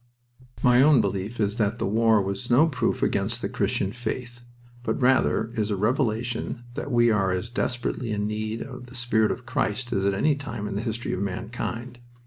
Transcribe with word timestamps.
My 0.63 0.81
own 0.81 0.99
belief 0.99 1.39
is 1.39 1.57
that 1.57 1.77
the 1.77 1.85
war 1.85 2.19
was 2.23 2.49
no 2.49 2.65
proof 2.67 3.03
against 3.03 3.39
the 3.39 3.47
Christian 3.49 3.91
faith, 3.91 4.41
but 4.81 4.99
rather 4.99 5.51
is 5.53 5.69
a 5.69 5.75
revelation 5.75 6.63
that 6.73 6.91
we 6.91 7.11
are 7.11 7.31
as 7.31 7.51
desperately 7.51 8.11
in 8.11 8.25
need 8.25 8.63
of 8.63 8.87
the 8.87 8.95
spirit 8.95 9.29
of 9.29 9.45
Christ 9.45 9.93
as 9.93 10.03
at 10.03 10.15
any 10.15 10.35
time 10.35 10.67
in 10.67 10.73
the 10.73 10.81
history 10.81 11.13
of 11.13 11.21
mankind. 11.21 11.99